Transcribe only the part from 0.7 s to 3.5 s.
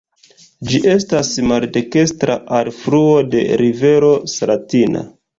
estas maldekstra alfluo de